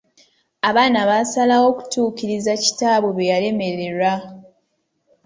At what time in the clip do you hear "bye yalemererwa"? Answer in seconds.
3.17-4.11